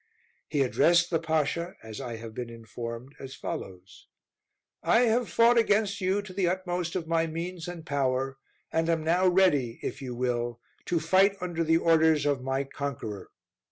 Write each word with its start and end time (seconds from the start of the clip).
He 0.49 0.63
addressed 0.63 1.11
the 1.11 1.19
Pasha, 1.19 1.75
as 1.83 2.01
I 2.01 2.15
have 2.15 2.33
been 2.33 2.49
informed, 2.49 3.13
as 3.19 3.35
follows: 3.35 4.07
"I 4.81 5.01
have 5.01 5.29
fought 5.29 5.59
against 5.59 6.01
you 6.01 6.23
to 6.23 6.33
the 6.33 6.47
utmost 6.47 6.95
of 6.95 7.05
my 7.07 7.27
means 7.27 7.67
and 7.67 7.85
power, 7.85 8.39
and 8.73 8.89
am 8.89 9.03
now 9.03 9.27
ready, 9.27 9.79
if 9.83 10.01
you 10.01 10.15
will, 10.15 10.59
to 10.85 10.99
fight 10.99 11.37
under 11.39 11.63
the 11.63 11.77
orders 11.77 12.25
of 12.25 12.41
my 12.41 12.63
conqueror." 12.63 13.29